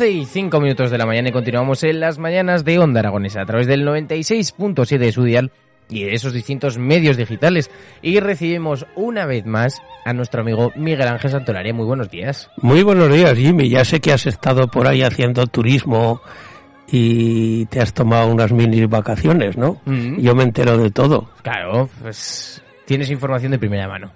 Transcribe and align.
11 0.00 0.10
y 0.12 0.24
5 0.24 0.60
minutos 0.62 0.90
de 0.90 0.96
la 0.96 1.04
mañana 1.04 1.28
y 1.28 1.32
continuamos 1.32 1.84
en 1.84 2.00
las 2.00 2.18
mañanas 2.18 2.64
de 2.64 2.78
Onda 2.78 3.00
Aragonesa 3.00 3.42
a 3.42 3.44
través 3.44 3.66
del 3.66 3.86
96.7 3.86 4.96
de 4.96 5.12
su 5.12 5.24
dial 5.24 5.52
y 5.90 6.04
de 6.04 6.14
esos 6.14 6.32
distintos 6.32 6.78
medios 6.78 7.18
digitales. 7.18 7.70
Y 8.00 8.18
recibimos 8.18 8.86
una 8.96 9.26
vez 9.26 9.44
más 9.44 9.82
a 10.06 10.14
nuestro 10.14 10.40
amigo 10.40 10.72
Miguel 10.74 11.06
Ángel 11.06 11.30
Santolaria. 11.30 11.74
Muy 11.74 11.84
buenos 11.84 12.10
días. 12.10 12.50
Muy 12.62 12.82
buenos 12.82 13.12
días, 13.12 13.36
Jimmy. 13.36 13.68
Ya 13.68 13.84
sé 13.84 14.00
que 14.00 14.14
has 14.14 14.24
estado 14.24 14.68
por 14.68 14.88
ahí 14.88 15.02
haciendo 15.02 15.46
turismo 15.48 16.22
y 16.90 17.66
te 17.66 17.82
has 17.82 17.92
tomado 17.92 18.32
unas 18.32 18.52
mini 18.52 18.86
vacaciones, 18.86 19.58
¿no? 19.58 19.82
Mm. 19.84 20.18
Yo 20.18 20.34
me 20.34 20.44
entero 20.44 20.78
de 20.78 20.90
todo. 20.90 21.28
Claro, 21.42 21.90
pues 22.00 22.62
tienes 22.86 23.10
información 23.10 23.52
de 23.52 23.58
primera 23.58 23.86
mano. 23.86 24.12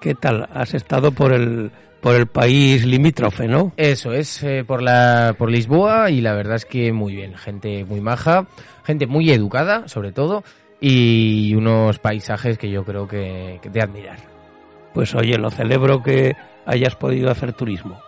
¿Qué 0.00 0.16
tal? 0.16 0.48
Has 0.52 0.74
estado 0.74 1.12
por 1.12 1.32
el 1.32 1.70
por 2.00 2.14
el 2.14 2.26
país 2.26 2.84
limítrofe, 2.84 3.48
¿no? 3.48 3.72
Eso 3.76 4.12
es, 4.12 4.42
eh, 4.42 4.64
por, 4.66 4.82
la, 4.82 5.34
por 5.36 5.50
Lisboa 5.50 6.10
y 6.10 6.20
la 6.20 6.32
verdad 6.34 6.56
es 6.56 6.64
que 6.64 6.92
muy 6.92 7.14
bien, 7.16 7.34
gente 7.34 7.84
muy 7.84 8.00
maja, 8.00 8.46
gente 8.84 9.06
muy 9.06 9.30
educada 9.30 9.88
sobre 9.88 10.12
todo 10.12 10.44
y 10.80 11.54
unos 11.54 11.98
paisajes 11.98 12.56
que 12.58 12.70
yo 12.70 12.84
creo 12.84 13.08
que, 13.08 13.58
que 13.62 13.68
de 13.70 13.82
admirar. 13.82 14.18
Pues 14.94 15.14
oye, 15.14 15.36
lo 15.38 15.50
celebro 15.50 16.02
que 16.02 16.36
hayas 16.66 16.94
podido 16.96 17.30
hacer 17.30 17.52
turismo. 17.52 18.00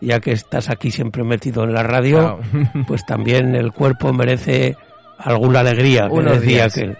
Ya 0.00 0.20
que 0.20 0.32
estás 0.32 0.68
aquí 0.70 0.90
siempre 0.90 1.24
metido 1.24 1.64
en 1.64 1.72
la 1.74 1.82
radio, 1.82 2.38
Claro. 2.60 2.84
pues 2.86 3.04
también 3.06 3.54
el 3.56 3.72
cuerpo 3.72 4.12
merece 4.12 4.76
alguna 5.18 5.60
alegría. 5.60 6.06
que 6.06 6.14
Unos 6.14 6.40
decía 6.40 6.68
días. 6.68 6.76
aquel. 6.76 6.96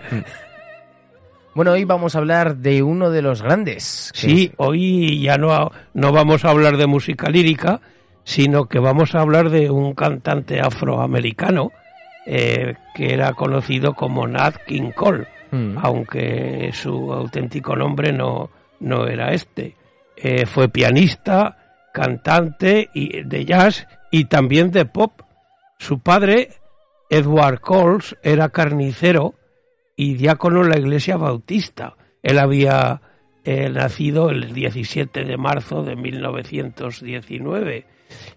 Bueno, 1.58 1.72
hoy 1.72 1.82
vamos 1.82 2.14
a 2.14 2.18
hablar 2.18 2.58
de 2.58 2.84
uno 2.84 3.10
de 3.10 3.20
los 3.20 3.42
grandes. 3.42 4.12
que 4.14 4.20
Sí, 4.20 4.52
hoy 4.58 5.20
ya 5.22 5.38
no, 5.38 5.72
no 5.92 6.12
vamos 6.12 6.44
a 6.44 6.50
hablar 6.50 6.76
de 6.76 6.86
música 6.86 7.28
lírica, 7.30 7.80
sino 8.22 8.66
que 8.66 8.78
vamos 8.78 9.16
a 9.16 9.22
hablar 9.22 9.50
de 9.50 9.68
un 9.68 9.92
cantante 9.94 10.60
afroamericano 10.60 11.72
eh, 12.26 12.76
que 12.94 13.12
era 13.12 13.32
conocido 13.32 13.94
como 13.94 14.24
Nat 14.28 14.54
King 14.68 14.92
Cole, 14.94 15.26
Mm. 15.50 15.78
aunque 15.82 16.70
su 16.72 17.12
auténtico 17.12 17.74
nombre 17.74 18.12
no, 18.12 18.50
no 18.78 19.08
era 19.08 19.32
este. 19.32 19.74
Eh, 20.16 20.46
fue 20.46 20.68
pianista, 20.68 21.88
cantante 21.92 22.88
y, 22.94 23.24
de 23.24 23.44
jazz 23.44 23.84
y 24.12 24.26
también 24.26 24.70
de 24.70 24.84
pop. 24.84 25.22
Su 25.76 25.98
padre, 25.98 26.50
Edward 27.10 27.58
Coles, 27.58 28.16
era 28.22 28.50
carnicero 28.50 29.34
y 29.98 30.14
diácono 30.14 30.62
en 30.62 30.70
la 30.70 30.78
iglesia 30.78 31.16
bautista. 31.16 31.96
Él 32.22 32.38
había 32.38 33.02
eh, 33.42 33.68
nacido 33.68 34.30
el 34.30 34.54
17 34.54 35.24
de 35.24 35.36
marzo 35.36 35.82
de 35.82 35.96
1919 35.96 37.84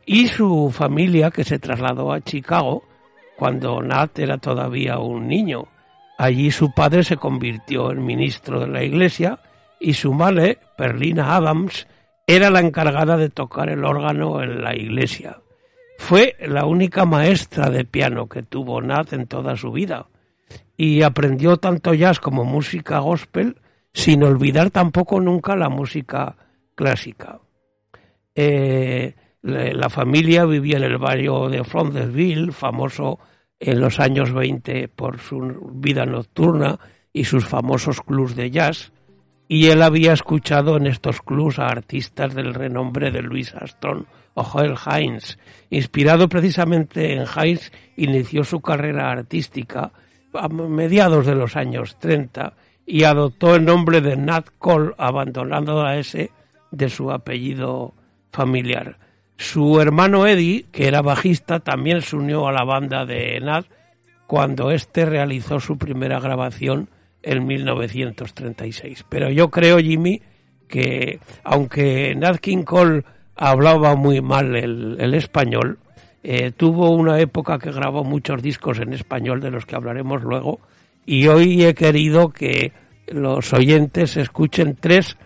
y 0.07 0.27
su 0.27 0.71
familia 0.75 1.29
que 1.29 1.43
se 1.43 1.59
trasladó 1.59 2.13
a 2.13 2.21
Chicago 2.21 2.83
cuando 3.37 3.79
Nat 3.79 4.17
era 4.17 4.39
todavía 4.39 4.97
un 4.97 5.27
niño. 5.27 5.67
Allí 6.17 6.49
su 6.49 6.73
padre 6.73 7.03
se 7.03 7.17
convirtió 7.17 7.91
en 7.91 8.05
ministro 8.05 8.59
de 8.59 8.67
la 8.67 8.83
iglesia 8.83 9.39
y 9.79 9.93
su 9.93 10.13
madre, 10.13 10.57
Perlina 10.75 11.35
Adams, 11.35 11.87
era 12.25 12.49
la 12.49 12.61
encargada 12.61 13.17
de 13.17 13.29
tocar 13.29 13.69
el 13.69 13.85
órgano 13.85 14.41
en 14.41 14.63
la 14.63 14.75
iglesia. 14.75 15.37
Fue 15.99 16.35
la 16.39 16.65
única 16.65 17.05
maestra 17.05 17.69
de 17.69 17.85
piano 17.85 18.27
que 18.27 18.41
tuvo 18.41 18.81
Nat 18.81 19.13
en 19.13 19.27
toda 19.27 19.55
su 19.55 19.71
vida 19.71 20.07
y 20.83 21.03
aprendió 21.03 21.57
tanto 21.57 21.93
jazz 21.93 22.19
como 22.19 22.43
música 22.43 22.97
gospel 22.97 23.57
sin 23.93 24.23
olvidar 24.23 24.71
tampoco 24.71 25.19
nunca 25.21 25.55
la 25.55 25.69
música 25.69 26.35
clásica. 26.73 27.39
Eh, 28.33 29.13
la, 29.43 29.89
familia 29.91 30.43
vivía 30.45 30.77
en 30.77 30.83
el 30.85 30.97
barrio 30.97 31.49
de 31.49 31.63
Frontersville, 31.63 32.51
famoso 32.51 33.19
en 33.59 33.79
los 33.79 33.99
años 33.99 34.33
20 34.33 34.87
por 34.87 35.19
su 35.19 35.71
vida 35.71 36.07
nocturna 36.07 36.79
y 37.13 37.25
sus 37.25 37.45
famosos 37.45 38.01
clubs 38.01 38.35
de 38.35 38.49
jazz, 38.49 38.91
y 39.47 39.67
él 39.67 39.83
había 39.83 40.13
escuchado 40.13 40.77
en 40.77 40.87
estos 40.87 41.21
clubs 41.21 41.59
a 41.59 41.67
artistas 41.67 42.33
del 42.33 42.55
renombre 42.55 43.11
de 43.11 43.21
Louis 43.21 43.53
Armstrong 43.53 44.05
o 44.33 44.43
Joel 44.43 44.73
Hines. 44.83 45.37
Inspirado 45.69 46.27
precisamente 46.27 47.13
en 47.13 47.25
Hines, 47.27 47.71
inició 47.97 48.43
su 48.43 48.61
carrera 48.61 49.11
artística 49.11 49.91
a 50.33 50.47
mediados 50.47 51.25
de 51.25 51.35
los 51.35 51.55
años 51.55 51.97
30 51.99 52.53
y 52.85 53.03
adoptó 53.03 53.55
el 53.55 53.65
nombre 53.65 54.01
de 54.01 54.17
Nat 54.17 54.47
Cole, 54.57 54.93
abandonando 54.97 55.81
a 55.81 55.97
ese 55.97 56.31
de 56.71 56.89
su 56.89 57.11
apellido 57.11 57.93
familiar. 58.31 58.97
Su 59.37 59.79
hermano 59.79 60.27
Eddie, 60.27 60.65
que 60.71 60.87
era 60.87 61.01
bajista, 61.01 61.59
también 61.59 62.01
se 62.01 62.15
unió 62.15 62.47
a 62.47 62.51
la 62.51 62.63
banda 62.63 63.05
de 63.05 63.39
Nat 63.39 63.65
cuando 64.27 64.71
éste 64.71 65.05
realizó 65.05 65.59
su 65.59 65.77
primera 65.77 66.19
grabación 66.19 66.89
en 67.23 67.45
1936. 67.45 69.05
Pero 69.09 69.29
yo 69.29 69.49
creo, 69.49 69.79
Jimmy, 69.79 70.21
que 70.67 71.19
aunque 71.43 72.15
Nat 72.15 72.37
King 72.37 72.63
Cole 72.63 73.03
hablaba 73.35 73.95
muy 73.95 74.21
mal 74.21 74.55
el 74.55 75.13
español, 75.13 75.79
eh, 76.23 76.51
tuvo 76.51 76.91
una 76.91 77.19
época 77.19 77.57
que 77.57 77.71
grabó 77.71 78.03
muchos 78.03 78.41
discos 78.41 78.79
en 78.79 78.93
español, 78.93 79.41
de 79.41 79.51
los 79.51 79.65
que 79.65 79.75
hablaremos 79.75 80.23
luego, 80.23 80.59
y 81.05 81.27
hoy 81.27 81.63
he 81.63 81.73
querido 81.73 82.29
que 82.29 82.73
los 83.07 83.53
oyentes 83.53 84.17
escuchen 84.17 84.77
tres 84.79 85.17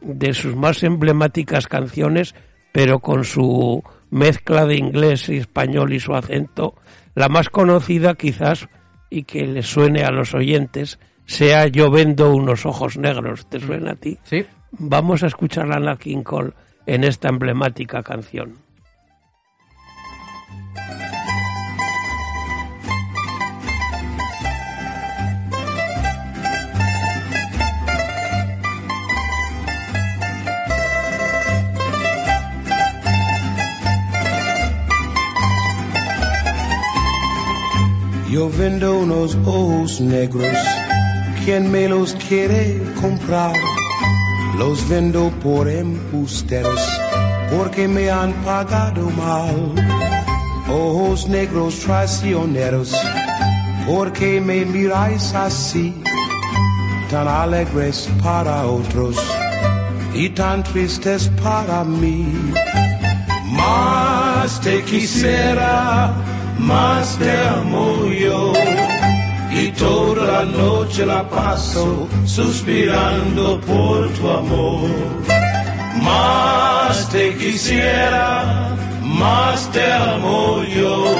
de 0.00 0.34
sus 0.34 0.54
más 0.56 0.82
emblemáticas 0.82 1.66
canciones, 1.66 2.34
pero 2.72 3.00
con 3.00 3.24
su 3.24 3.82
mezcla 4.10 4.66
de 4.66 4.76
inglés 4.76 5.28
y 5.28 5.38
español 5.38 5.92
y 5.92 6.00
su 6.00 6.14
acento, 6.14 6.74
la 7.14 7.28
más 7.28 7.48
conocida 7.48 8.14
quizás 8.14 8.68
y 9.10 9.24
que 9.24 9.46
le 9.46 9.62
suene 9.62 10.04
a 10.04 10.10
los 10.10 10.34
oyentes 10.34 10.98
sea 11.24 11.66
Yo 11.66 11.90
vendo 11.90 12.34
unos 12.34 12.66
ojos 12.66 12.98
negros. 12.98 13.46
¿Te 13.46 13.60
suena 13.60 13.92
a 13.92 13.96
ti? 13.96 14.18
Sí. 14.24 14.44
Vamos 14.72 15.22
a 15.22 15.26
escuchar 15.26 15.72
a 15.72 15.78
Nat 15.78 15.98
King 15.98 16.22
Cole 16.22 16.52
en 16.86 17.04
esta 17.04 17.28
emblemática 17.28 18.02
canción. 18.02 18.54
Yo 38.32 38.48
vendo 38.48 38.98
unos 38.98 39.36
ojos 39.44 40.00
negros, 40.00 40.56
quien 41.44 41.70
me 41.70 41.86
los 41.86 42.14
quiere 42.14 42.80
comprar? 42.98 43.54
Los 44.56 44.88
vendo 44.88 45.30
por 45.42 45.68
embusteros, 45.68 46.80
porque 47.50 47.86
me 47.86 48.10
han 48.10 48.32
pagado 48.42 49.10
mal. 49.10 49.74
Ojos 50.66 51.28
negros 51.28 51.80
traicioneros, 51.80 52.94
porque 53.86 54.40
me 54.40 54.64
miráis 54.64 55.34
así, 55.34 55.94
tan 57.10 57.28
alegres 57.28 58.08
para 58.22 58.64
otros 58.64 59.16
y 60.14 60.30
tan 60.30 60.62
tristes 60.62 61.30
para 61.42 61.84
mí. 61.84 62.32
Más 63.50 64.58
te 64.62 64.82
quisiera, 64.84 66.14
más 66.62 67.18
te 67.18 67.30
amo 67.30 68.06
yo. 68.06 68.52
Y 69.50 69.68
toda 69.72 70.24
la 70.32 70.44
noche 70.44 71.04
la 71.04 71.28
paso 71.28 72.08
suspirando 72.24 73.60
por 73.60 74.08
tu 74.14 74.30
amor. 74.30 74.88
Más 76.02 77.08
te 77.10 77.34
quisiera, 77.36 78.74
más 79.02 79.70
te 79.72 79.92
amo 79.92 80.62
yo. 80.64 81.14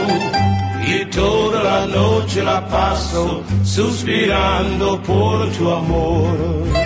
Y 0.87 1.05
toda 1.07 1.63
la 1.63 1.87
noche 1.87 2.43
la 2.43 2.67
paso 2.69 3.43
suspirando 3.63 5.01
por 5.03 5.51
tu 5.53 5.71
amor. 5.71 6.82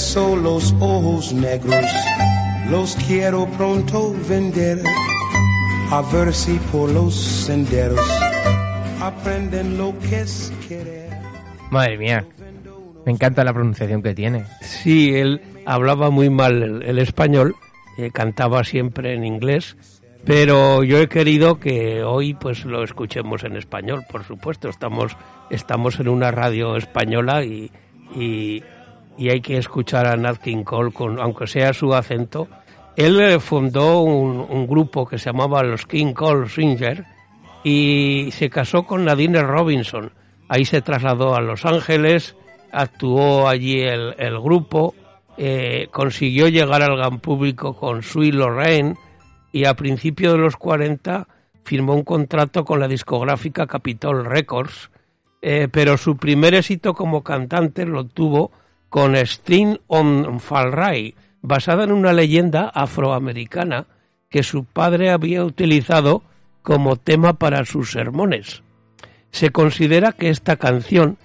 Por 0.00 0.06
eso 0.06 0.34
los 0.34 0.74
ojos 0.80 1.30
negros 1.34 1.84
los 2.70 2.96
quiero 3.06 3.46
pronto 3.58 4.14
vender. 4.26 4.78
A 5.90 6.00
ver 6.00 6.32
si 6.32 6.54
por 6.72 6.90
los 6.90 7.14
senderos 7.14 8.00
aprenden 8.98 9.76
lo 9.76 9.92
que 9.98 10.20
es 10.20 10.54
querer. 10.66 11.10
Madre 11.70 11.98
mía. 11.98 12.24
Me 13.04 13.12
encanta 13.12 13.44
la 13.44 13.52
pronunciación 13.52 14.02
que 14.02 14.14
tiene. 14.14 14.46
Sí, 14.62 15.14
él 15.14 15.42
hablaba 15.66 16.08
muy 16.08 16.30
mal 16.30 16.62
el, 16.62 16.82
el 16.82 16.98
español, 16.98 17.54
eh, 17.98 18.10
cantaba 18.10 18.64
siempre 18.64 19.12
en 19.12 19.26
inglés, 19.26 19.76
pero 20.24 20.82
yo 20.82 20.96
he 20.96 21.10
querido 21.10 21.60
que 21.60 22.02
hoy 22.02 22.32
pues 22.32 22.64
lo 22.64 22.82
escuchemos 22.82 23.44
en 23.44 23.54
español, 23.54 24.06
por 24.10 24.24
supuesto. 24.24 24.70
Estamos, 24.70 25.14
estamos 25.50 26.00
en 26.00 26.08
una 26.08 26.30
radio 26.30 26.76
española 26.76 27.44
y, 27.44 27.70
y, 28.16 28.62
y 29.20 29.28
hay 29.28 29.42
que 29.42 29.58
escuchar 29.58 30.06
a 30.06 30.16
Nat 30.16 30.38
King 30.38 30.64
Cole, 30.64 30.92
con, 30.92 31.20
aunque 31.20 31.46
sea 31.46 31.74
su 31.74 31.92
acento. 31.92 32.48
Él 32.96 33.38
fundó 33.38 34.00
un, 34.00 34.66
grupo 34.66 35.06
que 35.06 35.18
se 35.18 35.26
llamaba 35.26 35.62
los 35.62 35.84
King 35.84 36.14
Cole 36.14 36.48
Singers 36.48 37.02
y 37.62 38.30
se 38.32 38.48
casó 38.48 38.84
con 38.84 39.04
Nadine 39.04 39.42
Robinson. 39.42 40.10
Ahí 40.48 40.64
se 40.64 40.80
trasladó 40.80 41.34
a 41.34 41.42
Los 41.42 41.66
Ángeles, 41.66 42.34
actuó 42.72 43.46
allí 43.46 43.82
el, 43.82 44.14
el 44.18 44.40
grupo, 44.40 44.94
eh, 45.36 45.88
consiguió 45.90 46.48
llegar 46.48 46.82
al 46.82 46.96
gran 46.96 47.20
público 47.20 47.76
con 47.76 48.02
Sui 48.02 48.32
Lorraine 48.32 48.94
y 49.52 49.66
a 49.66 49.74
principios 49.74 50.32
de 50.32 50.38
los 50.38 50.56
40 50.56 51.28
firmó 51.62 51.94
un 51.94 52.04
contrato 52.04 52.64
con 52.64 52.80
la 52.80 52.88
discográfica 52.88 53.66
Capitol 53.66 54.24
Records, 54.24 54.90
eh, 55.42 55.68
pero 55.70 55.98
su 55.98 56.16
primer 56.16 56.54
éxito 56.54 56.94
como 56.94 57.22
cantante 57.22 57.84
lo 57.84 58.06
tuvo 58.06 58.50
con 58.90 59.16
String 59.16 59.78
on 59.86 60.40
Falray, 60.40 61.14
basada 61.40 61.84
en 61.84 61.92
una 61.92 62.12
leyenda 62.12 62.68
afroamericana 62.68 63.86
que 64.28 64.42
su 64.42 64.64
padre 64.64 65.10
había 65.10 65.44
utilizado 65.44 66.22
como 66.62 66.96
tema 66.96 67.34
para 67.34 67.64
sus 67.64 67.92
sermones. 67.92 68.62
Se 69.30 69.50
considera 69.50 70.12
que 70.12 70.28
esta 70.28 70.56
canción 70.56 71.16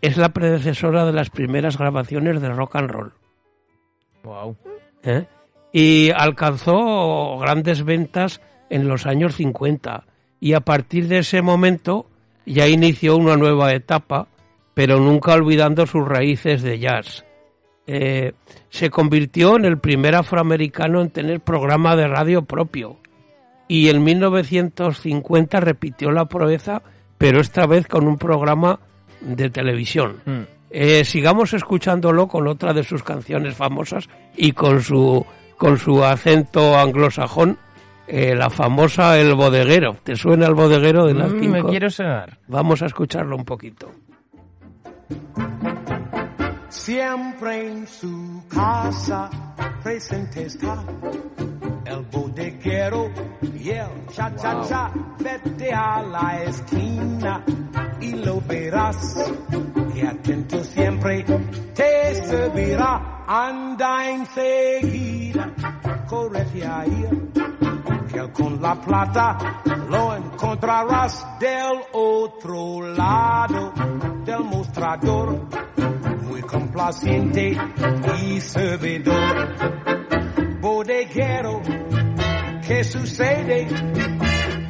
es 0.00 0.16
la 0.16 0.28
predecesora 0.28 1.04
de 1.06 1.12
las 1.12 1.30
primeras 1.30 1.78
grabaciones 1.78 2.40
de 2.40 2.50
rock 2.50 2.76
and 2.76 2.90
roll. 2.90 3.12
Wow. 4.22 4.56
¿eh? 5.02 5.26
Y 5.72 6.10
alcanzó 6.10 7.38
grandes 7.38 7.84
ventas 7.84 8.40
en 8.70 8.86
los 8.86 9.06
años 9.06 9.36
50 9.36 10.04
y 10.40 10.52
a 10.52 10.60
partir 10.60 11.08
de 11.08 11.18
ese 11.18 11.42
momento 11.42 12.06
ya 12.46 12.68
inició 12.68 13.16
una 13.16 13.36
nueva 13.36 13.72
etapa, 13.72 14.28
pero 14.74 14.98
nunca 14.98 15.34
olvidando 15.34 15.86
sus 15.86 16.06
raíces 16.06 16.62
de 16.62 16.78
jazz. 16.78 17.24
Eh, 17.86 18.32
se 18.70 18.90
convirtió 18.90 19.56
en 19.56 19.64
el 19.64 19.78
primer 19.78 20.14
afroamericano 20.14 21.00
en 21.00 21.10
tener 21.10 21.40
programa 21.40 21.96
de 21.96 22.08
radio 22.08 22.42
propio 22.42 22.96
y 23.68 23.88
en 23.88 24.02
1950 24.02 25.60
repitió 25.60 26.10
la 26.10 26.26
proeza, 26.26 26.82
pero 27.18 27.40
esta 27.40 27.66
vez 27.66 27.86
con 27.86 28.06
un 28.06 28.18
programa 28.18 28.80
de 29.20 29.50
televisión. 29.50 30.20
Mm. 30.24 30.40
Eh, 30.70 31.04
sigamos 31.04 31.52
escuchándolo 31.54 32.26
con 32.26 32.48
otra 32.48 32.72
de 32.72 32.82
sus 32.82 33.02
canciones 33.02 33.54
famosas 33.54 34.08
y 34.36 34.52
con 34.52 34.82
su 34.82 35.24
con 35.56 35.78
su 35.78 36.02
acento 36.04 36.76
anglosajón, 36.76 37.58
eh, 38.06 38.34
la 38.34 38.50
famosa 38.50 39.18
El 39.18 39.34
Bodeguero. 39.34 39.96
¿Te 40.02 40.16
suena 40.16 40.46
el 40.46 40.54
Bodeguero 40.54 41.06
de 41.06 41.14
Nat 41.14 41.30
Mm, 41.30 41.48
me 41.48 41.62
quiero 41.62 41.88
sonar. 41.90 42.38
Vamos 42.48 42.82
a 42.82 42.86
escucharlo 42.86 43.36
un 43.36 43.44
poquito. 43.44 43.90
Siempre 46.68 47.70
en 47.70 47.86
su 47.86 48.42
casa 48.48 49.30
presente 49.82 50.46
está 50.46 50.84
el 51.84 52.02
bodeguero 52.12 53.10
y 53.42 53.70
el 53.70 54.06
cha 54.12 54.34
cha 54.34 54.62
cha. 54.68 54.92
Vete 55.18 55.72
a 55.72 56.02
la 56.02 56.42
esquina 56.42 57.44
y 58.00 58.12
lo 58.12 58.40
verás. 58.42 59.16
Que 59.92 60.06
atento 60.06 60.62
siempre 60.64 61.24
te 61.74 62.14
servirá. 62.14 63.24
Anda 63.26 64.10
enseguida, 64.10 65.52
correte 66.06 66.66
ahí. 66.66 67.06
Que 68.12 68.18
él 68.18 68.32
con 68.32 68.60
la 68.60 68.74
plata 68.74 69.38
lo 69.88 70.14
encontrarás 70.34 71.24
del 71.38 71.80
otro 71.92 72.82
lado 72.82 73.72
del 74.24 74.40
mostrador 74.40 75.46
muy 76.22 76.42
complaciente 76.42 77.56
y 78.20 78.40
servidor. 78.40 79.54
Bodeguero, 80.60 81.62
¿qué 82.66 82.82
sucede? 82.82 83.68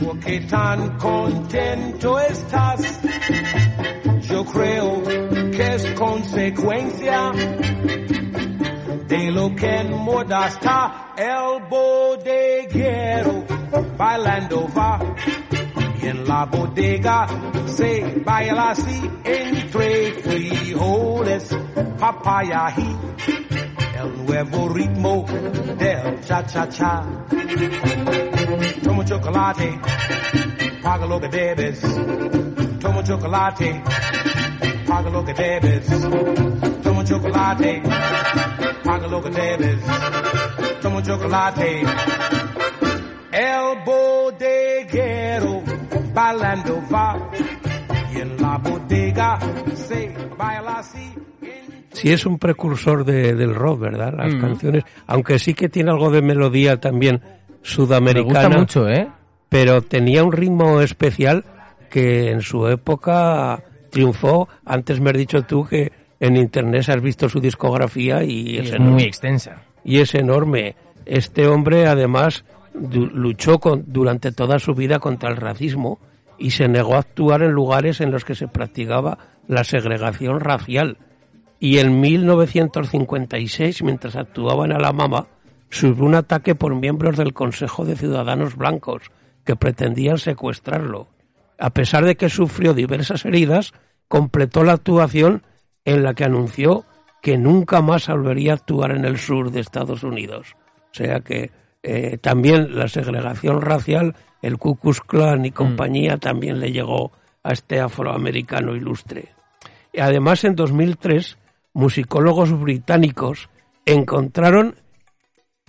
¿Por 0.05 0.19
qué 0.21 0.41
tan 0.41 0.99
contento 0.99 2.19
estás? 2.19 3.01
Yo 4.29 4.45
creo 4.45 5.03
que 5.03 5.75
es 5.77 5.87
consecuencia 5.93 7.33
de 9.09 9.31
lo 9.31 9.55
que 9.57 9.77
en 9.81 9.97
moda 9.97 10.47
está 10.49 11.15
el 11.17 11.63
bodeguero. 11.69 13.45
Bailando 13.97 14.69
va 14.77 14.99
en 16.07 16.29
la 16.29 16.45
bodega 16.47 17.27
se 17.67 18.23
baila 18.25 18.71
así 18.71 19.11
entre 19.25 20.13
frijoles, 20.13 21.57
papaya 21.99 22.73
y 22.77 22.97
el 23.99 24.27
nuevo 24.27 24.69
ritmo 24.69 25.25
del 25.79 26.21
cha-cha-cha. 26.21 27.03
Tomo 28.83 29.05
chocolate, 29.05 29.79
paga 30.83 31.07
lo 31.07 31.21
que 31.21 31.29
debes. 31.29 31.81
Toma 32.81 33.03
chocolate, 33.03 33.83
paga 34.87 35.11
lo 35.11 35.25
que 35.25 35.33
debes. 35.35 35.87
Toma 36.83 37.05
chocolate, 37.05 37.83
paga 38.85 39.07
lo 39.07 39.23
que 39.23 39.31
debes. 39.31 39.81
Toma 40.83 41.03
chocolate. 41.03 41.83
El 43.33 43.85
bodeguero 43.85 45.34
bailando 46.15 46.81
va 46.93 47.31
y 48.15 48.21
en 48.21 48.41
la 48.41 48.59
bodega 48.59 49.39
se 49.75 50.15
baila 50.39 50.79
así. 50.79 51.13
Sí 51.93 52.13
es 52.13 52.27
un 52.27 52.39
precursor 52.39 53.05
de- 53.05 53.35
del 53.35 53.55
rock, 53.55 53.81
¿verdad? 53.81 54.15
Las 54.17 54.35
Mm. 54.35 54.41
canciones, 54.41 54.85
aunque 55.07 55.39
sí 55.39 55.55
que 55.55 55.69
tiene 55.69 55.91
algo 55.91 56.11
de 56.11 56.23
melodía 56.23 56.79
también 56.81 57.21
Me 57.23 57.57
sudamericana. 57.63 58.43
gusta 58.49 58.59
mucho, 58.59 58.89
¿eh? 58.89 59.09
pero 59.49 59.83
tenía 59.83 60.25
un 60.25 60.33
ritmo 60.33 60.81
especial 60.81 61.45
que 61.91 62.31
en 62.31 62.41
su 62.41 62.67
época 62.67 63.63
triunfó. 63.91 64.49
Antes 64.65 65.01
me 65.01 65.11
has 65.11 65.17
dicho 65.17 65.43
tú 65.43 65.65
que 65.65 65.93
en 66.19 66.37
internet 66.37 66.89
has 66.89 67.01
visto 67.01 67.29
su 67.29 67.39
discografía 67.41 68.25
y, 68.25 68.51
Y 68.55 68.59
es, 68.59 68.67
es 68.71 68.75
enorme. 68.75 68.93
muy 68.95 69.03
extensa. 69.05 69.63
y 69.85 70.01
es 70.01 70.15
enorme. 70.17 70.75
Este 71.07 71.47
hombre 71.47 71.87
además 71.87 72.45
luchó 72.75 73.59
con- 73.59 73.85
durante 73.87 74.33
toda 74.33 74.59
su 74.59 74.75
vida 74.75 74.99
contra 74.99 75.31
el 75.31 75.37
racismo 75.37 76.01
y 76.39 76.51
se 76.51 76.69
negó 76.69 76.95
a 76.97 76.99
actuar 76.99 77.43
en 77.43 77.53
lugares 77.53 78.01
en 78.01 78.11
los 78.11 78.25
que 78.25 78.35
se 78.35 78.49
practicaba 78.49 79.19
la 79.47 79.63
segregación 79.65 80.41
racial. 80.41 80.99
Y 81.61 81.79
en 81.79 82.01
1956, 82.01 83.83
mientras 83.83 84.17
actuaba 84.17 84.65
en 84.65 84.73
Alabama, 84.73 85.27
sufrió 85.71 86.05
un 86.05 86.15
ataque 86.15 86.55
por 86.55 86.75
miembros 86.75 87.17
del 87.17 87.33
Consejo 87.33 87.85
de 87.85 87.97
Ciudadanos 87.97 88.57
Blancos 88.57 89.11
que 89.45 89.57
pretendían 89.57 90.19
secuestrarlo. 90.19 91.09
A 91.59 91.71
pesar 91.71 92.05
de 92.05 92.17
que 92.17 92.29
sufrió 92.29 92.75
diversas 92.75 93.25
heridas, 93.25 93.73
completó 94.09 94.65
la 94.65 94.73
actuación 94.73 95.43
en 95.85 96.03
la 96.03 96.15
que 96.15 96.25
anunció 96.25 96.85
que 97.23 97.39
nunca 97.39 97.81
más 97.81 98.09
volvería 98.09 98.53
a 98.53 98.57
actuar 98.57 98.91
en 98.91 99.05
el 99.05 99.19
sur 99.19 99.51
de 99.51 99.61
Estados 99.61 100.03
Unidos. 100.03 100.57
O 100.91 100.95
sea 100.95 101.21
que 101.21 101.51
eh, 101.87 102.17
también 102.17 102.75
la 102.75 102.89
segregación 102.89 103.61
racial, 103.61 104.17
el 104.41 104.57
Ku 104.57 104.77
Klux 104.77 105.03
Klan 105.03 105.45
y 105.45 105.51
compañía 105.51 106.17
también 106.17 106.59
le 106.59 106.73
llegó 106.73 107.13
a 107.43 107.53
este 107.53 107.79
afroamericano 107.79 108.75
ilustre. 108.75 109.29
Y 109.93 110.01
además, 110.01 110.45
en 110.45 110.57
2003, 110.57 111.37
musicólogos 111.75 112.59
británicos 112.59 113.51
encontraron 113.85 114.77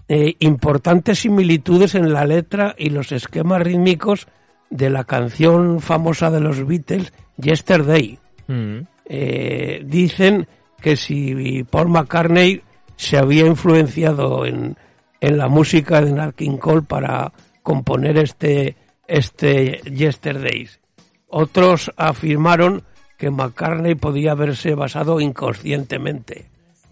eh, 0.08 0.36
importantes 0.40 1.20
similitudes 1.20 1.96
en 1.96 2.14
la 2.14 2.24
letra 2.24 2.76
y 2.78 2.92
los 2.92 3.12
esquemas 3.12 3.62
rítmicos 3.62 4.28
de 4.70 4.90
la 4.90 5.04
canción 5.04 5.82
famosa 5.82 6.32
de 6.32 6.40
los 6.40 6.66
Beatles, 6.66 7.12
Yesterday. 7.36 8.18
Mm. 8.48 8.78
Eh, 9.04 9.82
dicen 9.86 10.48
que 10.82 10.96
si 10.96 11.66
Paul 11.66 11.90
McCartney 11.90 12.62
se 12.96 13.18
había 13.18 13.46
influenciado 13.46 14.46
en, 14.46 14.78
en 15.26 15.40
la 15.40 15.48
música 15.48 16.02
de 16.02 16.12
Nat 16.12 16.36
King 16.36 16.58
Cole 16.58 16.84
para 16.84 17.32
componer 17.64 18.20
este, 18.20 18.76
este 19.08 19.82
Yesterdays. 19.92 20.80
Otros 21.28 21.92
afirmaron 21.98 22.84
que 23.18 23.32
McCartney 23.32 23.96
podía 23.96 24.34
haberse 24.34 24.76
basado 24.76 25.20
inconscientemente, 25.20 26.46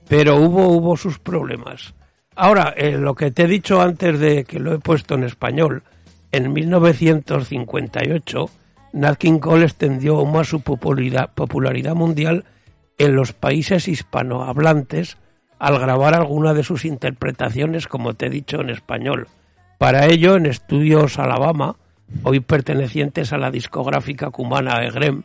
pero 0.08 0.38
hubo, 0.38 0.70
hubo 0.70 0.98
sus 0.98 1.20
problemas. 1.20 1.94
Ahora, 2.36 2.74
eh, 2.76 2.98
lo 2.98 3.14
que 3.14 3.30
te 3.30 3.44
he 3.44 3.48
dicho 3.48 3.80
antes 3.80 4.20
de 4.20 4.46
que 4.46 4.60
lo 4.60 4.74
he 4.74 4.80
puesto 4.80 5.14
en 5.14 5.26
español, 5.26 5.84
en 6.32 6.52
1958, 6.54 8.50
Nat 8.94 9.20
King 9.20 9.38
Cole 9.38 9.66
extendió 9.66 10.26
más 10.26 10.48
su 10.48 10.62
popularidad 10.62 11.94
mundial 11.94 12.46
en 12.98 13.16
los 13.16 13.32
países 13.34 13.88
hispanohablantes 13.88 15.18
al 15.64 15.80
grabar 15.80 16.14
alguna 16.14 16.54
de 16.54 16.62
sus 16.62 16.84
interpretaciones, 16.84 17.88
como 17.88 18.16
te 18.16 18.26
he 18.26 18.30
dicho, 18.30 18.60
en 18.60 18.70
español. 18.70 19.30
Para 19.78 20.08
ello, 20.08 20.36
en 20.36 20.46
Estudios 20.46 21.18
Alabama, 21.20 21.78
hoy 22.24 22.42
pertenecientes 22.42 23.32
a 23.32 23.38
la 23.38 23.50
discográfica 23.50 24.30
cumana 24.30 24.84
EGREM, 24.86 25.24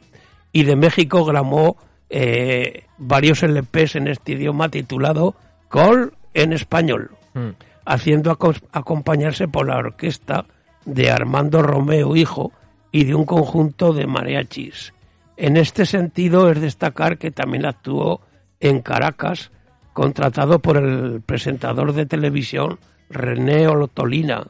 y 0.53 0.63
de 0.63 0.77
México 0.77 1.25
grabó 1.25 1.77
eh, 2.09 2.85
varios 2.99 3.43
LPs 3.43 3.97
en 3.97 4.07
este 4.07 4.33
idioma 4.35 4.69
titulado 4.69 5.35
Call 5.69 6.13
en 6.35 6.53
español, 6.53 7.11
Mm. 7.35 7.51
haciendo 7.85 8.31
acompañarse 8.31 9.49
por 9.49 9.67
la 9.67 9.77
orquesta 9.79 10.45
de 10.85 11.11
Armando 11.11 11.63
Romeo 11.63 12.15
Hijo 12.15 12.53
y 12.93 13.05
de 13.05 13.17
un 13.17 13.25
conjunto 13.25 13.93
de 13.93 14.07
mariachis. 14.07 14.95
En 15.37 15.57
este 15.57 15.85
sentido 15.85 16.49
es 16.49 16.61
destacar 16.61 17.19
que 17.19 17.33
también 17.33 17.67
actuó 17.67 18.21
en 18.61 18.83
Caracas, 18.83 19.51
contratado 19.99 20.61
por 20.61 20.77
el 20.77 21.23
presentador 21.23 21.93
de 21.93 22.07
televisión 22.07 22.79
René 23.11 23.67
Otolina. 23.67 24.47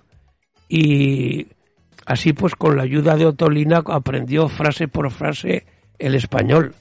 Y 0.69 1.47
así 2.05 2.35
pues 2.35 2.55
con 2.55 2.77
la 2.77 2.83
ayuda 2.83 3.17
de 3.17 3.25
Otolina 3.25 3.83
aprendió 3.87 4.51
frase 4.51 4.89
por 4.89 5.11
frase 5.11 5.65
el 5.99 6.15
español 6.15 6.75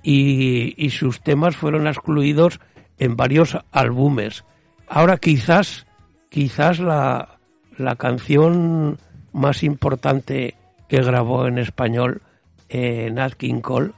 y, 0.00 0.90
sus 0.90 1.22
temas 1.22 1.56
fueron 1.56 1.88
excluidos 1.88 2.60
en 3.00 3.16
varios 3.16 3.58
álbumes. 3.72 4.44
Ahora 4.86 5.16
quizás, 5.16 5.84
quizás 6.30 6.78
la, 6.78 7.40
la 7.76 7.96
canción 7.96 8.96
más 9.32 9.64
importante 9.64 10.54
que 10.88 11.02
grabó 11.02 11.48
en 11.48 11.58
español 11.58 12.22
eh, 12.68 13.10
Nat 13.10 13.34
King 13.34 13.60
Cole, 13.60 13.90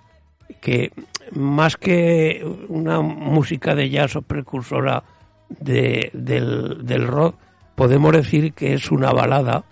que 0.63 0.91
más 1.33 1.77
que 1.77 2.45
una 2.69 3.01
música 3.01 3.75
de 3.75 3.91
jazz 3.91 4.17
o 4.17 4.23
precursora 4.23 5.03
de- 5.49 6.11
del, 6.13 6.85
del 6.87 7.07
rock, 7.07 7.37
podemos 7.75 8.13
decir 8.13 8.53
que 8.53 8.75
es 8.75 8.91
una 8.91 9.13
balada, 9.13 9.65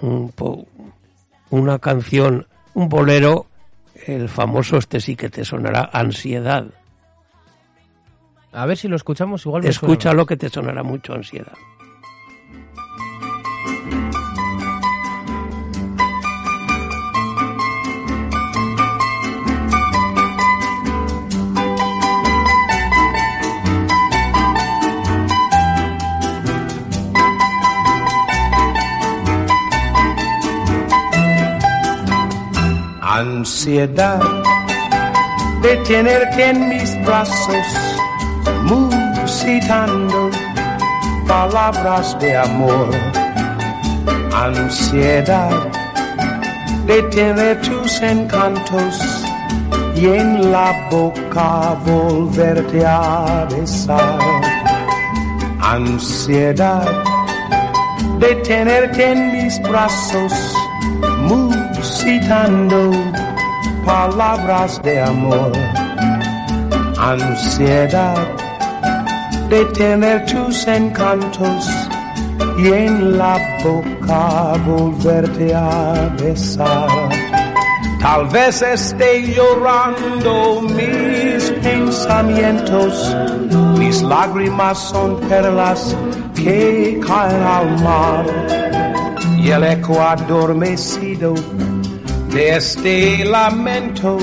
un 0.00 0.32
una 1.50 1.78
canción, 1.78 2.46
un 2.74 2.88
bolero, 2.88 3.46
el 4.06 4.28
famoso 4.28 4.78
este 4.78 5.00
sí 5.00 5.16
que 5.16 5.28
te 5.28 5.44
sonará, 5.44 5.90
Ansiedad. 5.92 6.66
A 8.52 8.66
ver 8.66 8.76
si 8.76 8.88
lo 8.88 8.96
escuchamos 8.96 9.44
igual. 9.46 9.62
me 9.62 9.72
suena 9.72 9.92
Escúchalo 9.94 10.26
que 10.26 10.36
te 10.36 10.48
sonará 10.48 10.82
mucho 10.82 11.12
Ansiedad. 11.14 11.52
Ansiedad 33.22 34.20
de 35.62 35.76
tenerte 35.88 36.44
en 36.44 36.68
mis 36.68 36.90
brazos, 37.06 37.68
musitando 38.64 40.28
palabras 41.28 42.18
de 42.18 42.36
amor. 42.36 42.90
Ansiedad 44.34 45.68
de 46.86 47.00
tener 47.14 47.60
tus 47.62 48.02
encantos 48.02 49.24
y 49.94 50.06
en 50.06 50.50
la 50.50 50.88
boca 50.90 51.76
volverte 51.86 52.84
a 52.84 53.46
besar. 53.54 54.18
Ansiedad 55.60 56.90
de 58.18 58.34
tenerte 58.50 59.12
en 59.12 59.32
mis 59.32 59.62
brazos, 59.62 60.32
musitando 61.28 63.11
palabras 63.92 64.80
de 64.82 65.02
amor. 65.02 65.52
Ansiedad 66.98 68.26
de 69.50 69.64
tener 69.80 70.24
tus 70.24 70.66
encantos 70.66 71.68
y 72.56 72.68
en 72.68 73.18
la 73.18 73.36
boca 73.62 74.54
volverte 74.64 75.54
a 75.54 76.10
besar. 76.22 76.88
Tal 78.00 78.28
vez 78.28 78.62
esté 78.62 79.10
llorando 79.34 80.62
mis 80.62 81.50
pensamientos, 81.68 82.92
mis 83.78 84.00
lágrimas 84.02 84.78
son 84.90 85.20
perlas 85.28 85.94
que 86.34 86.98
caen 87.06 87.42
al 87.58 87.68
mar 87.82 88.24
y 89.38 89.50
el 89.50 89.64
eco 89.64 90.00
adormecido 90.00 91.34
de 92.32 92.56
este 92.56 93.24
lamento 93.24 94.16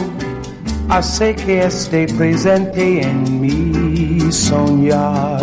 hace 0.90 1.36
que 1.36 1.66
esté 1.66 2.08
presente 2.08 3.02
en 3.02 3.40
mi 3.40 4.32
soñar. 4.32 5.40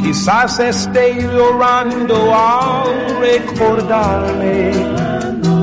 Quizás 0.00 0.60
esté 0.60 1.14
llorando 1.20 2.34
al 2.34 3.20
recordarme, 3.20 4.70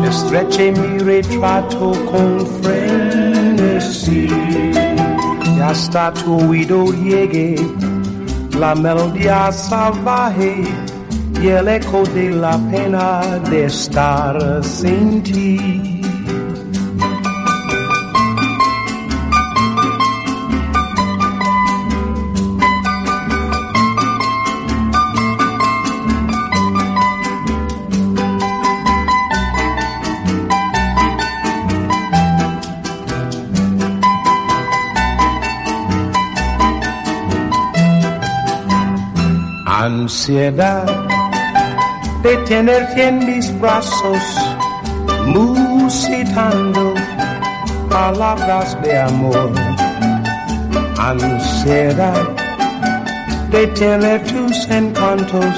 estreche 0.07 0.73
mi 0.73 0.99
retrato 0.99 1.93
con 2.11 2.45
frenesí 2.61 4.27
y 5.55 5.59
hasta 5.61 6.13
tu 6.13 6.49
oído 6.49 6.85
llegue 6.91 7.55
la 8.59 8.75
melodía 8.75 9.51
salvaje 9.51 10.63
y 11.42 11.48
el 11.48 11.68
eco 11.68 12.04
de 12.04 12.30
la 12.32 12.58
pena 12.72 13.39
de 13.50 13.65
estar 13.65 14.63
sin 14.63 15.22
ti. 15.24 16.01
Ansiedad 39.65 41.04
de 42.25 42.38
tenerte 42.38 43.08
en 43.08 43.20
mis 43.24 43.48
brazos, 43.60 44.24
musitando 45.27 46.96
palabras 47.88 48.75
de 48.82 48.98
amor. 48.98 49.51
Ansiedad 50.98 52.27
de 53.51 53.67
tener 53.67 54.24
tus 54.24 54.67
encantos 54.72 55.55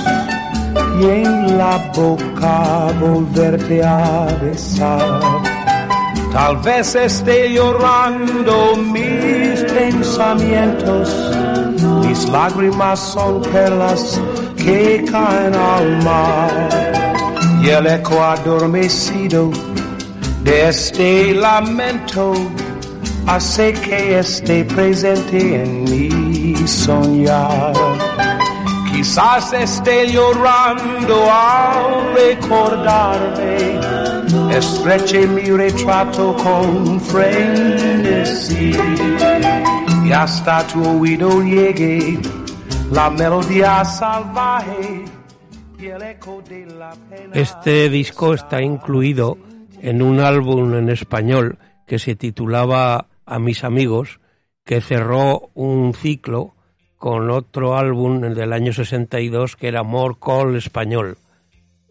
y 1.00 1.06
en 1.06 1.58
la 1.58 1.78
boca 1.96 2.92
volverte 3.00 3.82
a 3.82 4.28
besar. 4.42 5.22
Tal 6.34 6.58
vez 6.58 6.96
esté 6.96 7.54
llorando 7.54 8.76
mis 8.76 9.64
pensamientos, 9.72 11.08
mis 12.04 12.28
lágrimas 12.28 13.00
son 13.00 13.42
perlas 13.54 14.20
que 14.68 15.02
caen 15.10 15.56
al 15.56 16.04
mar 16.04 16.70
y 17.64 17.70
el 17.70 17.88
adormecido 17.88 19.50
de 20.44 20.68
este 20.68 21.34
lamento. 21.34 22.34
Hace 23.26 23.74
que 23.74 24.20
esté 24.20 24.66
presente 24.66 25.64
en 25.64 25.84
mi 25.86 26.68
soñar. 26.68 27.74
Quizás 28.92 29.54
esté 29.54 30.12
llorando 30.12 31.16
al 31.32 32.14
recordarme, 32.14 33.80
estreche 34.58 35.28
mi 35.28 35.50
retrato 35.64 36.36
con 36.44 37.00
frenesí. 37.00 38.72
Y 40.06 40.12
hasta 40.12 40.66
tu 40.68 40.80
oído 41.00 41.42
llegue 41.42 42.20
la 42.91 43.10
melodía 43.10 43.84
salvaje 43.84 45.06
y 45.79 45.86
el 45.86 46.01
eco 46.01 46.41
de 46.48 46.65
la 46.65 46.96
pena. 47.10 47.34
Este 47.34 47.89
disco 47.89 48.34
está 48.34 48.62
incluido 48.62 49.38
en 49.82 50.01
un 50.01 50.20
álbum 50.20 50.74
en 50.74 50.89
español 50.89 51.58
que 51.86 52.00
se 52.00 52.15
titulaba 52.15 53.08
A 53.25 53.39
mis 53.39 53.63
amigos, 53.63 54.20
que 54.63 54.82
cerró 54.82 55.50
un 55.53 55.94
ciclo 55.94 56.56
con 56.98 57.29
otro 57.29 57.77
álbum 57.77 58.24
el 58.24 58.34
del 58.34 58.53
año 58.53 58.74
62 58.74 59.56
que 59.56 59.67
era 59.67 59.84
More 59.84 60.15
Call 60.20 60.56
Español. 60.56 61.17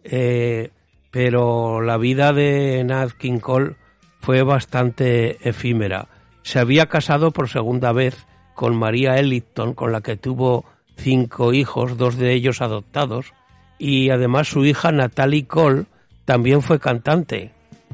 Eh, 0.03 0.71
pero 1.11 1.81
la 1.81 1.97
vida 1.97 2.33
de 2.33 2.83
Nat 2.83 3.11
King 3.11 3.39
Cole 3.39 3.75
fue 4.19 4.43
bastante 4.43 5.47
efímera. 5.47 6.07
Se 6.41 6.59
había 6.59 6.87
casado 6.87 7.31
por 7.31 7.49
segunda 7.49 7.91
vez 7.91 8.25
con 8.53 8.75
María 8.75 9.17
Ellington, 9.17 9.73
con 9.73 9.91
la 9.91 10.01
que 10.01 10.17
tuvo 10.17 10.65
cinco 10.97 11.53
hijos, 11.53 11.97
dos 11.97 12.17
de 12.17 12.33
ellos 12.33 12.61
adoptados, 12.61 13.33
y 13.79 14.09
además 14.09 14.47
su 14.47 14.65
hija 14.65 14.91
Natalie 14.91 15.45
Cole 15.45 15.85
también 16.25 16.61
fue 16.61 16.79
cantante. 16.79 17.51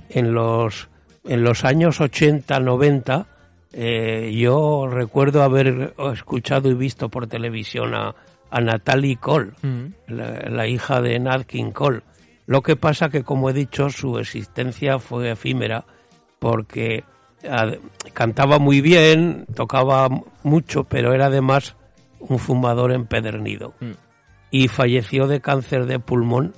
En 0.10 0.34
los, 0.34 0.90
en 1.26 1.44
los 1.44 1.64
años 1.66 2.00
80-90 2.00 3.26
eh, 3.74 4.32
yo 4.36 4.88
recuerdo 4.88 5.42
haber 5.44 5.94
escuchado 6.14 6.70
y 6.70 6.76
visto 6.76 7.10
por 7.10 7.28
televisión 7.28 7.96
a, 7.96 8.14
a 8.52 8.62
Natalie 8.62 9.18
Cole, 9.18 9.52
Mm. 9.62 9.86
la, 10.08 10.32
la 10.50 10.68
hija 10.68 11.02
de 11.02 11.20
Nat 11.20 11.44
King 11.46 11.72
Cole. 11.72 12.02
Lo 12.46 12.62
que 12.62 12.76
pasa 12.76 13.10
que, 13.10 13.24
como 13.24 13.50
he 13.50 13.54
dicho, 13.54 13.90
su 13.90 14.20
existencia 14.20 15.00
fue 15.00 15.32
efímera 15.32 15.86
porque 16.40 17.04
ad- 17.50 17.78
cantaba 18.14 18.60
muy 18.60 18.82
bien, 18.82 19.46
tocaba 19.56 20.08
mucho, 20.44 20.84
pero 20.84 21.14
era 21.14 21.28
además 21.28 21.76
un 22.30 22.40
fumador 22.40 22.92
empedernido. 22.92 23.74
Mm. 23.80 23.92
Y 24.52 24.68
falleció 24.68 25.28
de 25.28 25.42
cáncer 25.42 25.86
de 25.86 26.00
pulmón 26.00 26.54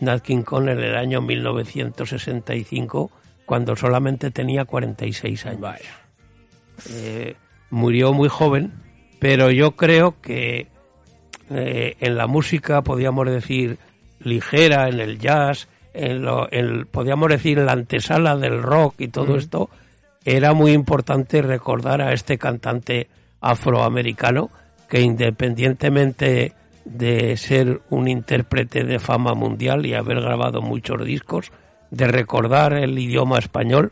Nat 0.00 0.22
King 0.22 0.42
Cole 0.42 0.72
en 0.72 0.80
el 0.80 0.96
año 0.96 1.20
1965, 1.20 3.10
cuando 3.46 3.76
solamente 3.76 4.30
tenía 4.30 4.64
46 4.64 5.46
años. 5.46 5.76
Eh, 6.90 7.36
murió 7.70 8.12
muy 8.12 8.28
joven, 8.28 8.72
pero 9.18 9.50
yo 9.50 9.72
creo 9.72 10.20
que 10.20 10.68
eh, 11.50 11.96
en 12.00 12.16
la 12.16 12.26
música, 12.26 12.82
podríamos 12.82 13.26
decir, 13.26 13.78
ligera, 14.20 14.88
en 14.88 15.00
el 15.00 15.18
jazz, 15.18 15.68
en 15.94 16.22
lo, 16.22 16.50
en- 16.52 16.86
podríamos 16.86 17.28
decir, 17.28 17.58
en 17.58 17.66
la 17.66 17.72
antesala 17.72 18.36
del 18.36 18.62
rock 18.62 18.94
y 18.98 19.08
todo 19.08 19.36
esto, 19.36 19.68
era 20.24 20.52
muy 20.54 20.72
importante 20.72 21.42
recordar 21.42 22.00
a 22.00 22.12
este 22.12 22.38
cantante 22.38 23.08
afroamericano 23.40 24.50
que 24.92 25.00
independientemente 25.00 26.52
de 26.84 27.38
ser 27.38 27.80
un 27.88 28.08
intérprete 28.08 28.84
de 28.84 28.98
fama 28.98 29.32
mundial 29.32 29.86
y 29.86 29.94
haber 29.94 30.20
grabado 30.20 30.60
muchos 30.60 31.02
discos, 31.02 31.50
de 31.90 32.08
recordar 32.08 32.74
el 32.74 32.98
idioma 32.98 33.38
español, 33.38 33.90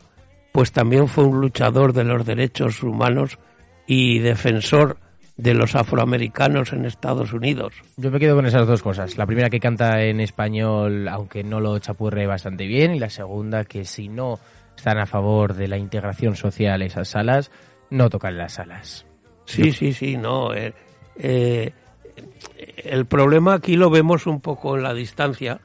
pues 0.51 0.71
también 0.71 1.07
fue 1.07 1.23
un 1.23 1.41
luchador 1.41 1.93
de 1.93 2.03
los 2.03 2.23
derechos 2.23 2.83
humanos 2.83 3.39
y 3.87 4.19
defensor 4.19 4.97
de 5.37 5.55
los 5.55 5.73
afroamericanos 5.73 6.71
en 6.71 6.85
Estados 6.85 7.33
Unidos. 7.33 7.73
Yo 7.97 8.11
me 8.11 8.19
quedo 8.19 8.35
con 8.35 8.45
esas 8.45 8.67
dos 8.67 8.83
cosas. 8.83 9.17
La 9.17 9.25
primera 9.25 9.49
que 9.49 9.59
canta 9.59 10.03
en 10.03 10.19
español, 10.19 11.07
aunque 11.07 11.43
no 11.43 11.59
lo 11.59 11.79
chapurre 11.79 12.27
bastante 12.27 12.67
bien, 12.67 12.93
y 12.93 12.99
la 12.99 13.09
segunda 13.09 13.65
que 13.65 13.85
si 13.85 14.07
no 14.07 14.37
están 14.77 14.99
a 14.99 15.07
favor 15.07 15.55
de 15.55 15.67
la 15.67 15.79
integración 15.79 16.35
social 16.35 16.83
esas 16.83 17.07
salas, 17.07 17.49
no 17.89 18.07
tocan 18.07 18.37
las 18.37 18.53
salas. 18.53 19.07
Sí, 19.45 19.71
sí, 19.71 19.93
sí, 19.93 20.15
no. 20.15 20.53
eh, 20.53 20.75
eh, 21.17 21.71
el 22.83 23.05
problema 23.05 23.53
aquí 23.55 23.75
lo 23.75 23.89
vemos 23.89 24.27
un 24.27 24.41
poco 24.41 24.75
en 24.77 24.83
la 24.83 24.93
distancia, 24.93 25.59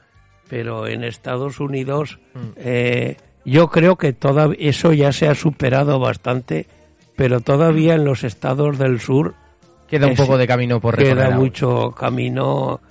pero 0.49 0.87
en 0.87 1.03
Estados 1.03 1.59
Unidos 1.59 2.19
eh, 2.55 3.17
yo 3.45 3.69
creo 3.69 3.95
que 3.97 4.13
toda, 4.13 4.49
eso 4.59 4.93
ya 4.93 5.11
se 5.11 5.27
ha 5.27 5.35
superado 5.35 5.99
bastante, 5.99 6.67
pero 7.15 7.39
todavía 7.41 7.95
en 7.95 8.05
los 8.05 8.23
estados 8.23 8.77
del 8.77 8.99
sur 8.99 9.35
Queda 9.87 10.07
un 10.07 10.13
Es- 10.13 10.19
poco 10.19 10.37
de 10.37 10.45
camino 10.47 10.81
por 10.81 10.97
recorrer. 10.97 11.27
queda 11.27 11.37
mucho 11.37 11.91
camino 11.91 12.81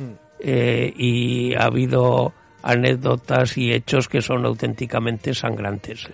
eh, 0.40 0.90
y 0.96 1.54
ha 1.54 1.64
habido 1.64 2.32
anécdotas 2.62 3.58
y 3.58 3.70
hechos 3.72 4.08
que 4.08 4.22
son 4.22 4.46
auténticamente 4.46 5.34
sangrantes. 5.34 6.08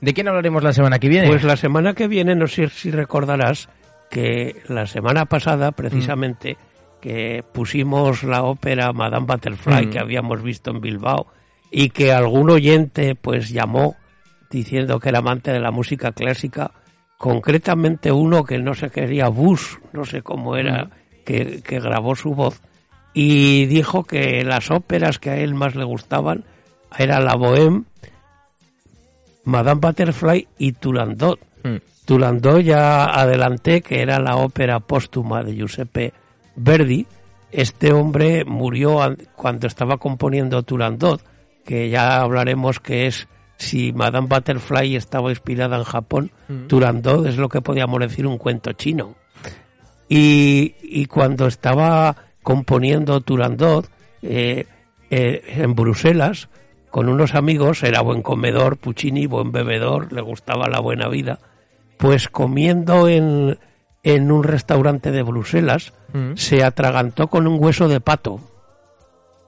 ¿De 0.00 0.12
quién 0.12 0.28
hablaremos 0.28 0.62
la 0.62 0.74
semana 0.74 0.98
que 0.98 1.08
viene? 1.08 1.28
Pues 1.28 1.42
la 1.42 1.56
semana 1.56 1.94
que 1.94 2.06
viene, 2.06 2.34
no 2.34 2.46
sé 2.48 2.68
si 2.68 2.90
recordarás 2.90 3.70
que 4.10 4.62
la 4.68 4.86
semana 4.86 5.26
pasada, 5.26 5.72
precisamente, 5.72 6.56
que 7.00 7.44
pusimos 7.52 8.22
la 8.22 8.42
ópera 8.42 8.92
Madame 8.92 9.26
Butterfly 9.26 9.86
Mm. 9.86 9.90
que 9.90 9.98
habíamos 9.98 10.42
visto 10.42 10.70
en 10.70 10.80
Bilbao 10.80 11.26
y 11.70 11.90
que 11.90 12.12
algún 12.12 12.50
oyente 12.50 13.14
pues 13.14 13.50
llamó 13.50 13.96
diciendo 14.50 15.00
que 15.00 15.08
era 15.08 15.18
amante 15.18 15.52
de 15.52 15.60
la 15.60 15.70
música 15.70 16.12
clásica, 16.12 16.70
concretamente 17.18 18.12
uno 18.12 18.44
que 18.44 18.58
no 18.58 18.74
se 18.74 18.90
quería 18.90 19.28
Bush, 19.28 19.76
no 19.92 20.04
sé 20.04 20.22
cómo 20.22 20.56
era, 20.56 20.90
que, 21.24 21.62
que 21.62 21.80
grabó 21.80 22.14
su 22.14 22.34
voz, 22.34 22.60
y 23.12 23.66
dijo 23.66 24.04
que 24.04 24.44
las 24.44 24.70
óperas 24.70 25.18
que 25.18 25.30
a 25.30 25.36
él 25.36 25.54
más 25.54 25.74
le 25.74 25.84
gustaban 25.84 26.44
era 26.96 27.20
la 27.20 27.34
Bohème, 27.34 27.84
Madame 29.44 29.80
Butterfly 29.80 30.48
y 30.58 30.72
Turandot. 30.72 31.38
Mm. 31.74 31.76
Turandot 32.04 32.60
ya 32.60 33.04
adelanté 33.06 33.80
que 33.82 34.00
era 34.00 34.18
la 34.20 34.36
ópera 34.36 34.80
póstuma 34.80 35.42
de 35.42 35.54
Giuseppe 35.56 36.12
Verdi. 36.54 37.06
Este 37.50 37.92
hombre 37.92 38.44
murió 38.44 39.02
an- 39.02 39.18
cuando 39.34 39.66
estaba 39.66 39.96
componiendo 39.98 40.62
Turandot, 40.62 41.20
que 41.64 41.88
ya 41.90 42.20
hablaremos 42.20 42.78
que 42.80 43.06
es 43.06 43.26
si 43.56 43.92
Madame 43.92 44.28
Butterfly 44.28 44.96
estaba 44.96 45.30
inspirada 45.30 45.78
en 45.78 45.84
Japón, 45.84 46.30
Turandot 46.68 47.26
es 47.26 47.38
lo 47.38 47.48
que 47.48 47.62
podíamos 47.62 47.98
decir 48.00 48.26
un 48.26 48.36
cuento 48.38 48.72
chino. 48.72 49.14
Y, 50.08 50.74
y 50.82 51.06
cuando 51.06 51.46
estaba 51.46 52.14
componiendo 52.42 53.20
Turandot 53.22 53.88
eh, 54.22 54.66
eh, 55.10 55.42
en 55.56 55.74
Bruselas 55.74 56.48
con 56.90 57.08
unos 57.08 57.34
amigos, 57.34 57.82
era 57.82 58.00
buen 58.02 58.22
comedor, 58.22 58.76
Puccini, 58.76 59.26
buen 59.26 59.50
bebedor, 59.52 60.12
le 60.12 60.20
gustaba 60.22 60.68
la 60.68 60.80
buena 60.80 61.08
vida, 61.08 61.38
pues 61.98 62.28
comiendo 62.28 63.08
en, 63.08 63.58
en 64.02 64.30
un 64.32 64.42
restaurante 64.44 65.10
de 65.10 65.22
Bruselas, 65.22 65.92
Mm. 66.12 66.36
se 66.36 66.62
atragantó 66.62 67.26
con 67.26 67.46
un 67.48 67.62
hueso 67.62 67.88
de 67.88 68.00
pato 68.00 68.40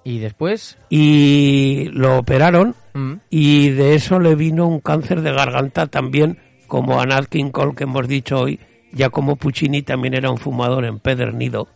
¿Y 0.04 0.18
después? 0.18 0.76
y 0.90 1.88
lo 1.92 2.18
operaron 2.18 2.74
Mm. 2.94 3.12
y 3.30 3.70
de 3.70 3.94
eso 3.94 4.18
le 4.18 4.34
vino 4.34 4.66
un 4.66 4.80
cáncer 4.80 5.20
de 5.22 5.32
garganta 5.32 5.86
también 5.86 6.38
como 6.66 7.00
a 7.00 7.06
Nat 7.06 7.26
King 7.26 7.50
Cole 7.50 7.74
que 7.76 7.84
hemos 7.84 8.08
dicho 8.08 8.40
hoy, 8.40 8.58
ya 8.92 9.08
como 9.10 9.36
Puccini 9.36 9.82
también 9.82 10.14
era 10.14 10.30
un 10.30 10.38
fumador 10.38 10.84
empedernido 10.84 11.68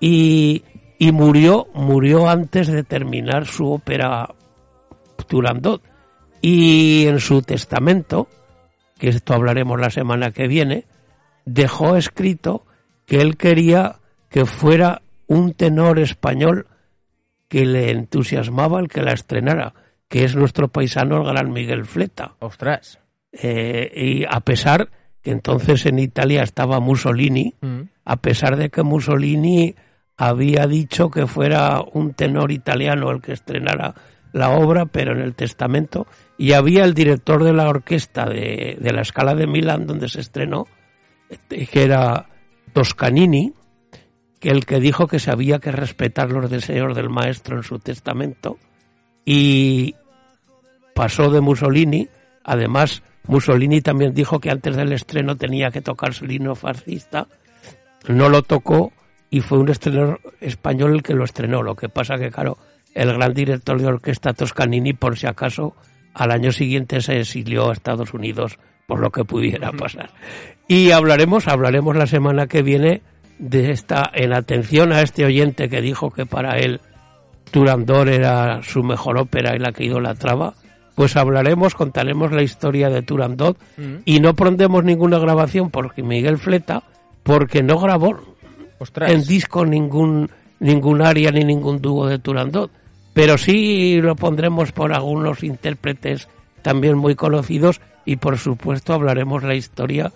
y, 0.00 0.64
y 0.98 1.12
murió, 1.12 1.68
murió 1.74 2.28
antes 2.28 2.66
de 2.66 2.82
terminar 2.82 3.46
su 3.46 3.70
ópera 3.70 4.28
Turandot 5.28 5.82
y 6.42 7.06
en 7.06 7.20
su 7.20 7.42
testamento, 7.42 8.28
que 8.98 9.08
esto 9.08 9.34
hablaremos 9.34 9.80
la 9.80 9.90
semana 9.90 10.30
que 10.30 10.48
viene, 10.48 10.84
dejó 11.44 11.96
escrito 11.96 12.64
que 13.06 13.20
él 13.20 13.36
quería 13.36 13.96
que 14.28 14.46
fuera 14.46 15.02
un 15.26 15.52
tenor 15.54 15.98
español 15.98 16.66
que 17.48 17.64
le 17.64 17.90
entusiasmaba 17.90 18.80
el 18.80 18.88
que 18.88 19.02
la 19.02 19.12
estrenara, 19.12 19.74
que 20.08 20.24
es 20.24 20.34
nuestro 20.34 20.68
paisano 20.68 21.18
el 21.18 21.24
gran 21.26 21.52
Miguel 21.52 21.84
Fleta. 21.84 22.34
Ostras. 22.40 22.98
Eh, 23.32 23.92
y 23.94 24.24
a 24.24 24.40
pesar 24.40 24.88
que 25.22 25.30
entonces 25.30 25.86
en 25.86 25.98
Italia 25.98 26.42
estaba 26.42 26.80
Mussolini, 26.80 27.54
Mm. 27.60 27.80
a 28.04 28.16
pesar 28.16 28.56
de 28.56 28.70
que 28.70 28.82
Mussolini 28.82 29.74
había 30.16 30.66
dicho 30.66 31.10
que 31.10 31.26
fuera 31.26 31.82
un 31.92 32.14
tenor 32.14 32.50
italiano 32.50 33.10
el 33.10 33.20
que 33.20 33.32
estrenara 33.32 33.94
la 34.32 34.50
obra, 34.50 34.86
pero 34.86 35.12
en 35.12 35.20
el 35.20 35.34
testamento 35.34 36.06
y 36.38 36.52
había 36.52 36.84
el 36.84 36.94
director 36.94 37.44
de 37.44 37.52
la 37.52 37.68
orquesta 37.68 38.26
de, 38.26 38.76
de 38.80 38.92
la 38.92 39.04
Scala 39.04 39.34
de 39.34 39.46
Milán 39.46 39.86
donde 39.86 40.08
se 40.08 40.20
estrenó, 40.20 40.66
este, 41.28 41.66
que 41.66 41.82
era 41.82 42.26
Toscanini, 42.72 43.52
que 44.38 44.50
el 44.50 44.66
que 44.66 44.80
dijo 44.80 45.06
que 45.06 45.18
se 45.18 45.30
había 45.30 45.58
que 45.58 45.72
respetar 45.72 46.30
los 46.30 46.50
deseos 46.50 46.94
del 46.94 47.08
maestro 47.08 47.56
en 47.56 47.62
su 47.62 47.78
testamento 47.78 48.58
y 49.24 49.94
pasó 50.94 51.30
de 51.30 51.40
Mussolini, 51.40 52.08
además 52.44 53.02
Mussolini 53.28 53.80
también 53.80 54.14
dijo 54.14 54.38
que 54.40 54.50
antes 54.50 54.76
del 54.76 54.92
estreno 54.92 55.36
tenía 55.36 55.70
que 55.70 55.80
tocarse 55.80 56.24
el 56.24 56.32
himno 56.32 56.54
fascista, 56.54 57.26
no 58.08 58.28
lo 58.28 58.42
tocó 58.42 58.92
y 59.30 59.40
fue 59.40 59.58
un 59.58 59.68
estreno 59.68 60.18
español 60.40 60.94
el 60.94 61.02
que 61.02 61.14
lo 61.14 61.24
estrenó. 61.24 61.62
Lo 61.62 61.74
que 61.74 61.88
pasa 61.88 62.18
que, 62.18 62.30
claro, 62.30 62.58
el 62.94 63.12
gran 63.12 63.34
director 63.34 63.80
de 63.80 63.86
orquesta 63.86 64.32
Toscanini, 64.32 64.92
por 64.92 65.18
si 65.18 65.26
acaso, 65.26 65.74
al 66.16 66.30
año 66.30 66.50
siguiente 66.50 67.00
se 67.00 67.18
exilió 67.18 67.68
a 67.68 67.72
Estados 67.74 68.14
Unidos 68.14 68.58
por 68.86 69.00
lo 69.00 69.10
que 69.10 69.24
pudiera 69.24 69.72
pasar. 69.72 70.10
Y 70.66 70.90
hablaremos, 70.90 71.46
hablaremos 71.46 71.94
la 71.96 72.06
semana 72.06 72.46
que 72.46 72.62
viene 72.62 73.02
de 73.38 73.70
esta, 73.70 74.10
en 74.14 74.32
atención 74.32 74.92
a 74.92 75.02
este 75.02 75.24
oyente 75.24 75.68
que 75.68 75.82
dijo 75.82 76.10
que 76.10 76.24
para 76.24 76.58
él 76.58 76.80
Turandot 77.50 78.08
era 78.08 78.62
su 78.62 78.82
mejor 78.82 79.18
ópera 79.18 79.54
y 79.54 79.58
la 79.58 79.72
que 79.72 79.84
idolatraba, 79.84 80.54
pues 80.94 81.16
hablaremos, 81.16 81.74
contaremos 81.74 82.32
la 82.32 82.42
historia 82.42 82.88
de 82.88 83.02
Turandot 83.02 83.58
y 84.06 84.20
no 84.20 84.34
pondremos 84.34 84.82
ninguna 84.84 85.18
grabación 85.18 85.70
porque 85.70 86.02
Miguel 86.02 86.38
Fleta, 86.38 86.82
porque 87.22 87.62
no 87.62 87.78
grabó 87.78 88.18
Ostras. 88.78 89.12
en 89.12 89.22
disco 89.22 89.66
ningún 89.66 90.30
ningún 90.58 91.02
área 91.02 91.30
ni 91.30 91.44
ningún 91.44 91.82
dúo 91.82 92.06
de 92.06 92.18
Turandot, 92.18 92.70
pero 93.16 93.38
sí 93.38 93.98
lo 94.02 94.14
pondremos 94.14 94.72
por 94.72 94.92
algunos 94.92 95.42
intérpretes 95.42 96.28
también 96.60 96.98
muy 96.98 97.14
conocidos 97.14 97.80
y 98.04 98.16
por 98.16 98.36
supuesto 98.36 98.92
hablaremos 98.92 99.42
la 99.42 99.54
historia 99.54 100.12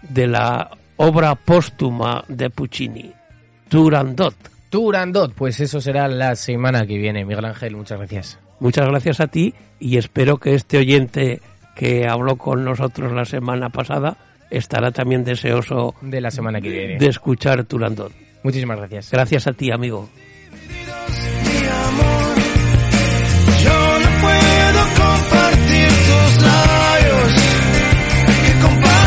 de 0.00 0.26
la 0.28 0.70
obra 0.96 1.34
póstuma 1.34 2.24
de 2.26 2.48
Puccini, 2.48 3.12
Turandot. 3.68 4.34
Turandot, 4.70 5.34
pues 5.34 5.60
eso 5.60 5.82
será 5.82 6.08
la 6.08 6.34
semana 6.36 6.86
que 6.86 6.96
viene. 6.96 7.26
Miguel 7.26 7.44
Ángel, 7.44 7.76
muchas 7.76 7.98
gracias. 7.98 8.38
Muchas 8.60 8.86
gracias 8.86 9.20
a 9.20 9.26
ti 9.26 9.52
y 9.78 9.98
espero 9.98 10.38
que 10.38 10.54
este 10.54 10.78
oyente 10.78 11.42
que 11.76 12.08
habló 12.08 12.36
con 12.36 12.64
nosotros 12.64 13.12
la 13.12 13.26
semana 13.26 13.68
pasada 13.68 14.16
estará 14.48 14.90
también 14.90 15.22
deseoso 15.22 15.94
De 16.00 16.22
la 16.22 16.30
semana 16.30 16.62
que 16.62 16.70
viene. 16.70 16.96
de 16.96 17.08
escuchar 17.08 17.64
Turandot. 17.64 18.10
Muchísimas 18.42 18.78
gracias. 18.78 19.10
Gracias 19.10 19.46
a 19.46 19.52
ti, 19.52 19.70
amigo. 19.70 20.08